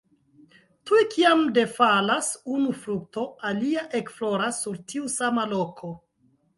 [0.91, 5.97] Tuj kiam defalas unu frukto, alia ekfloras sur tiu sama loko.